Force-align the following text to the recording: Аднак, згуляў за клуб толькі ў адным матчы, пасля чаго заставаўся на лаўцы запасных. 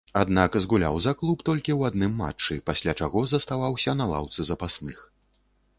Аднак, 0.19 0.55
згуляў 0.63 0.95
за 1.05 1.13
клуб 1.19 1.43
толькі 1.49 1.73
ў 1.77 1.81
адным 1.93 2.15
матчы, 2.23 2.59
пасля 2.71 2.97
чаго 2.99 3.23
заставаўся 3.35 3.97
на 4.01 4.13
лаўцы 4.15 4.39
запасных. 4.51 5.09